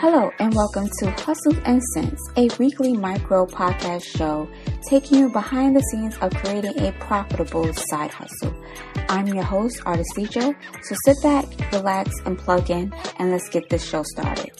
[0.00, 4.48] Hello, and welcome to Hustle and Cents, a weekly micro podcast show
[4.88, 8.54] taking you behind the scenes of creating a profitable side hustle.
[9.08, 13.68] I'm your host, Artist Feature, so sit back, relax, and plug in, and let's get
[13.70, 14.52] this show started.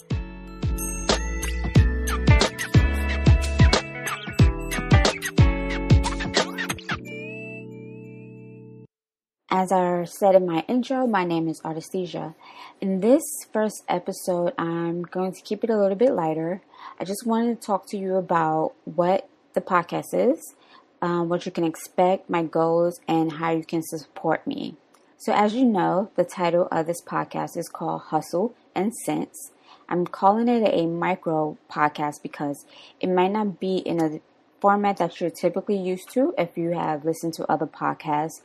[9.61, 12.33] As I said in my intro, my name is Artisthesia.
[12.79, 16.61] In this first episode, I'm going to keep it a little bit lighter.
[16.97, 20.55] I just wanted to talk to you about what the podcast is,
[21.01, 24.77] um, what you can expect, my goals, and how you can support me.
[25.17, 29.51] So, as you know, the title of this podcast is called Hustle and Cents.
[29.89, 32.65] I'm calling it a micro podcast because
[33.01, 34.21] it might not be in a
[34.61, 38.41] format that you're typically used to if you have listened to other podcasts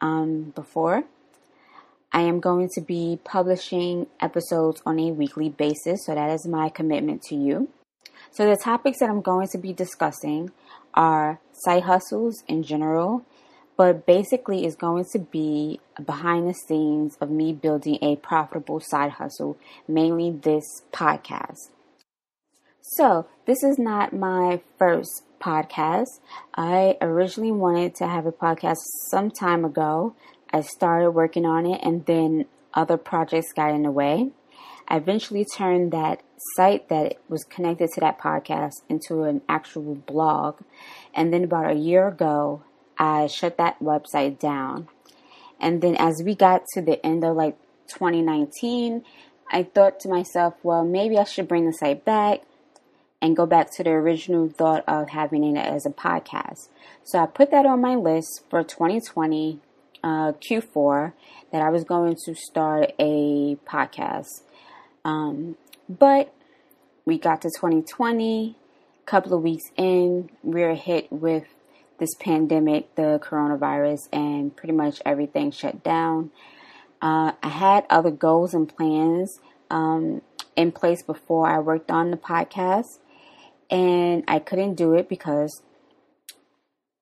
[0.00, 1.04] um, before.
[2.12, 6.68] I am going to be publishing episodes on a weekly basis, so that is my
[6.68, 7.68] commitment to you.
[8.30, 10.52] So, the topics that I'm going to be discussing
[10.94, 13.24] are side hustles in general,
[13.76, 19.12] but basically, is going to be behind the scenes of me building a profitable side
[19.12, 21.70] hustle, mainly this podcast.
[22.80, 26.20] So, this is not my first podcast.
[26.54, 28.78] I originally wanted to have a podcast
[29.10, 30.14] some time ago.
[30.50, 34.30] I started working on it and then other projects got in the way.
[34.88, 36.22] I eventually turned that
[36.56, 40.60] site that was connected to that podcast into an actual blog.
[41.14, 42.62] And then about a year ago,
[42.98, 44.88] I shut that website down.
[45.60, 47.56] And then as we got to the end of like
[47.88, 49.04] 2019,
[49.50, 52.42] I thought to myself, well, maybe I should bring the site back
[53.24, 56.68] and go back to the original thought of having it as a podcast.
[57.04, 59.60] So I put that on my list for 2020
[60.02, 61.14] uh, Q4
[61.50, 64.42] that I was going to start a podcast.
[65.06, 65.56] Um,
[65.88, 66.34] but
[67.06, 68.56] we got to 2020,
[69.00, 71.44] a couple of weeks in, we're hit with
[71.98, 76.30] this pandemic, the coronavirus, and pretty much everything shut down.
[77.00, 79.40] Uh, I had other goals and plans
[79.70, 80.20] um,
[80.56, 82.98] in place before I worked on the podcast,
[83.70, 85.62] and I couldn't do it because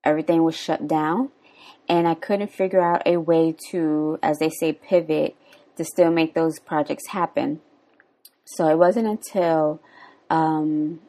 [0.04, 1.30] everything was shut down
[1.88, 5.36] and I couldn't figure out a way to, as they say, pivot
[5.76, 7.60] to still make those projects happen.
[8.44, 9.80] So it wasn't until
[10.30, 11.00] um,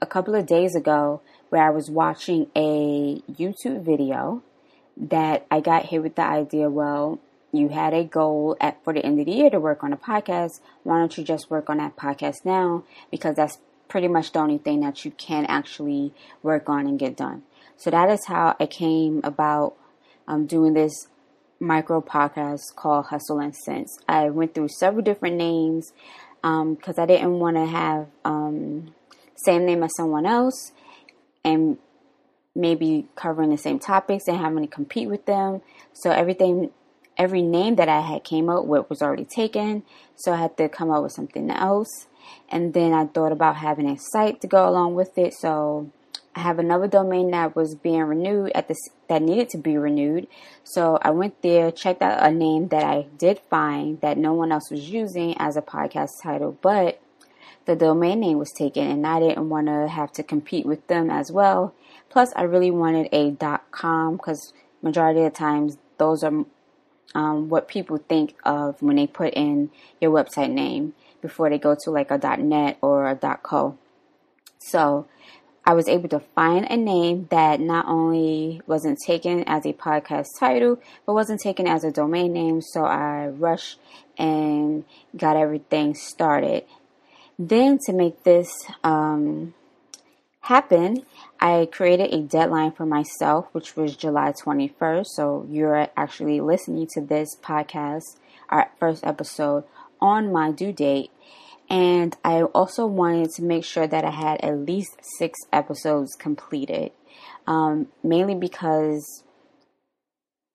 [0.00, 4.42] a couple of days ago where I was watching a YouTube video
[4.96, 7.20] that I got hit with the idea well,
[7.52, 9.96] you had a goal at for the end of the year to work on a
[9.96, 10.60] podcast.
[10.82, 12.84] Why don't you just work on that podcast now?
[13.10, 17.16] Because that's pretty much the only thing that you can actually work on and get
[17.16, 17.42] done.
[17.76, 19.74] So that is how I came about
[20.26, 21.08] um, doing this
[21.60, 23.98] micro podcast called Hustle and Cents.
[24.08, 25.92] I went through several different names
[26.42, 28.94] because um, I didn't want to have um,
[29.34, 30.72] same name as someone else
[31.44, 31.78] and
[32.54, 35.60] maybe covering the same topics and having to compete with them.
[35.92, 36.70] So everything,
[37.16, 39.82] every name that I had came up with was already taken.
[40.14, 42.06] So I had to come up with something else.
[42.48, 45.34] And then I thought about having a site to go along with it.
[45.34, 45.90] So
[46.34, 48.78] I have another domain that was being renewed at this
[49.08, 50.26] that needed to be renewed.
[50.64, 54.52] So I went there, checked out a name that I did find that no one
[54.52, 57.00] else was using as a podcast title, but
[57.64, 61.10] the domain name was taken and I didn't want to have to compete with them
[61.10, 61.74] as well.
[62.10, 63.34] Plus I really wanted a
[63.70, 66.44] .com because majority of the times those are
[67.14, 71.74] um, what people think of when they put in your website name before they go
[71.84, 73.78] to like a .net or a .co.
[74.58, 75.06] So
[75.64, 80.38] I was able to find a name that not only wasn't taken as a podcast
[80.38, 82.62] title, but wasn't taken as a domain name.
[82.62, 83.80] So I rushed
[84.16, 84.84] and
[85.16, 86.64] got everything started.
[87.38, 89.54] Then, to make this um,
[90.46, 91.04] happen,
[91.40, 95.06] I created a deadline for myself, which was July 21st.
[95.06, 99.64] So you're actually listening to this podcast, our first episode,
[100.00, 101.10] on my due date.
[101.68, 106.92] And I also wanted to make sure that I had at least six episodes completed,
[107.48, 109.24] um, mainly because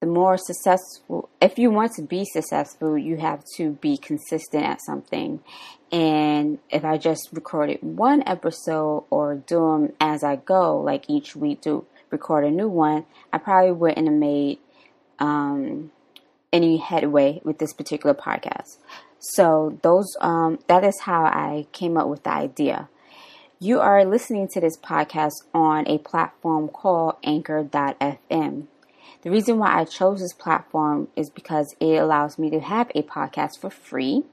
[0.02, 4.82] the more successful, if you want to be successful, you have to be consistent at
[4.82, 5.40] something.
[5.92, 11.36] And if I just recorded one episode or do them as I go, like each
[11.36, 14.58] week to record a new one, I probably wouldn't have made
[15.20, 15.92] um,
[16.52, 18.78] any headway with this particular podcast.
[19.20, 22.90] So those um, that is how I came up with the idea.
[23.60, 28.66] You are listening to this podcast on a platform called Anchor.fm.
[29.22, 33.04] The reason why I chose this platform is because it allows me to have a
[33.04, 34.24] podcast for free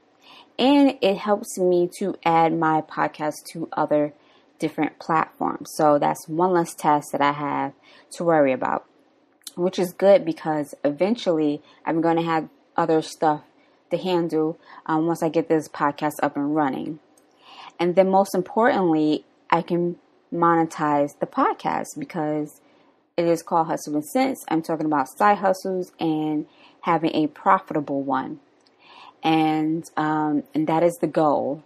[0.57, 4.13] and it helps me to add my podcast to other
[4.59, 5.71] different platforms.
[5.73, 7.73] So that's one less task that I have
[8.11, 8.85] to worry about,
[9.55, 13.43] which is good because eventually I'm going to have other stuff
[13.91, 16.99] to handle um, once I get this podcast up and running.
[17.79, 19.95] And then, most importantly, I can
[20.33, 22.61] monetize the podcast because
[23.19, 24.43] it is called Hustle and Cents.
[24.47, 26.45] I'm talking about side hustles and
[26.81, 28.39] having a profitable one
[29.23, 31.63] and um, and that is the goal.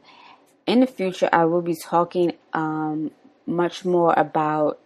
[0.66, 3.12] In the future, I will be talking um,
[3.46, 4.80] much more about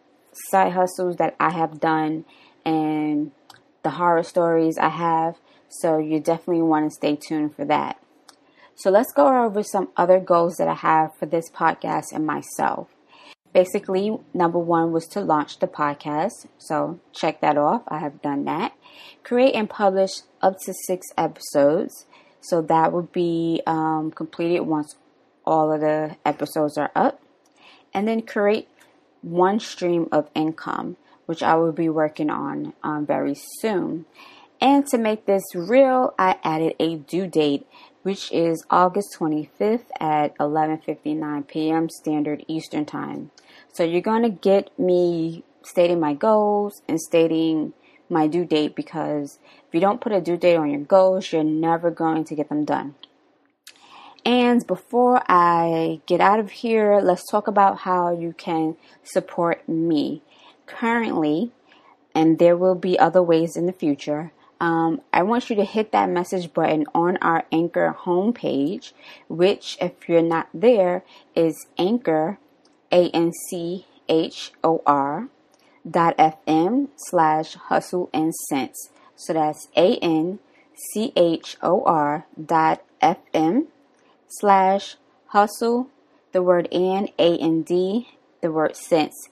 [0.49, 2.25] side hustles that I have done
[2.65, 3.31] and
[3.83, 5.35] the horror stories I have.
[5.69, 8.01] So you definitely want to stay tuned for that.
[8.75, 12.89] So let's go over some other goals that I have for this podcast and myself.
[13.57, 16.45] Basically, number one was to launch the podcast.
[16.59, 17.81] So check that off.
[17.87, 18.73] I have done that.
[19.23, 20.11] Create and publish
[20.43, 22.05] up to six episodes.
[22.39, 24.95] So that would be um, completed once
[25.43, 27.19] all of the episodes are up.
[27.95, 28.69] And then create
[29.23, 34.05] one stream of income, which I will be working on um, very soon.
[34.61, 37.65] And to make this real, I added a due date,
[38.03, 41.89] which is August 25th at 11:59 p.m.
[41.89, 43.31] Standard Eastern Time.
[43.77, 47.73] So you're going to get me stating my goals and stating
[48.09, 49.37] my due date because
[49.67, 52.49] if you don't put a due date on your goals, you're never going to get
[52.49, 52.95] them done.
[54.25, 60.23] And before I get out of here, let's talk about how you can support me.
[60.65, 61.51] Currently,
[62.15, 65.91] and there will be other ways in the future, um, I want you to hit
[65.91, 68.93] that message button on our Anchor homepage,
[69.29, 71.03] which, if you're not there,
[71.35, 72.39] is Anchor,
[72.91, 75.29] A N C H O R
[75.89, 78.89] dot fm slash hustle and cents.
[79.15, 80.39] So that's A N
[80.93, 83.67] C H O R dot fm
[84.27, 84.95] slash
[85.27, 85.89] hustle,
[86.31, 88.09] the word and, A N D,
[88.41, 89.29] the word cents,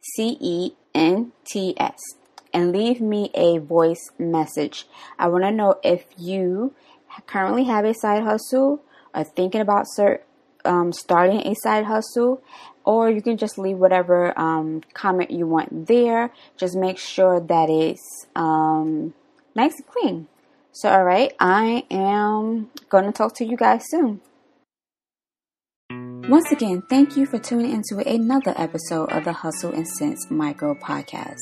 [0.00, 1.98] C E N T S.
[2.54, 4.86] And leave me a voice message.
[5.18, 6.74] I want to know if you
[7.26, 8.82] currently have a side hustle
[9.14, 10.20] or thinking about cert,
[10.64, 12.42] um, starting a side hustle
[12.84, 16.32] or you can just leave whatever um, comment you want there.
[16.56, 19.14] Just make sure that it's um,
[19.54, 20.28] nice and clean.
[20.72, 24.20] So, all right, I am going to talk to you guys soon.
[26.28, 30.74] Once again, thank you for tuning into another episode of the Hustle and Cents Micro
[30.74, 31.40] Podcast.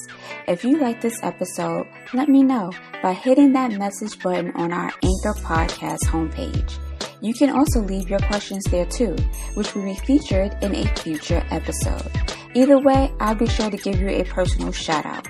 [0.49, 2.73] If you like this episode, let me know
[3.03, 6.79] by hitting that message button on our Anchor Podcast homepage.
[7.21, 9.15] You can also leave your questions there too,
[9.55, 12.11] which will be featured in a future episode.
[12.55, 15.29] Either way, I'll be sure to give you a personal shout out.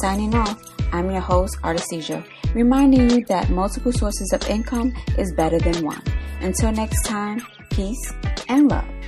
[0.00, 0.60] Signing off,
[0.92, 2.24] I'm your host, Artesia,
[2.54, 6.02] reminding you that multiple sources of income is better than one.
[6.40, 7.40] Until next time,
[7.70, 8.12] peace
[8.48, 9.01] and love.